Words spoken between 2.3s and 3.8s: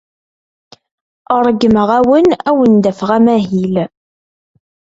ad awen-d-afeɣ amahil.